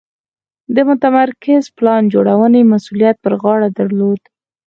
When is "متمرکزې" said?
0.87-1.71